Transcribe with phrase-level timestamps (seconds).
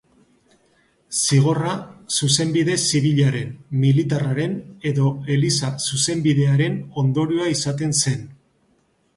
[1.23, 1.73] Zigorra
[2.19, 3.51] zuzenbide zibilaren,
[3.83, 4.55] militarraren
[4.93, 8.27] edo eliza zuzenbidearen ondorioa izaten zen.